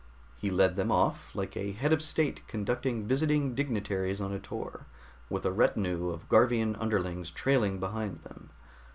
He 0.35 0.49
led 0.49 0.77
them 0.77 0.91
off, 0.91 1.29
like 1.35 1.55
a 1.55 1.73
head 1.73 1.93
of 1.93 2.01
state 2.01 2.41
conducting 2.47 3.05
visiting 3.07 3.53
dignitaries 3.53 4.19
on 4.19 4.31
a 4.33 4.39
tour, 4.39 4.87
with 5.29 5.45
a 5.45 5.51
retinue 5.51 6.09
of 6.09 6.27
Garvian 6.27 6.75
underlings 6.79 7.29
trailing 7.29 7.79
behind 7.79 8.21
them. 8.23 8.49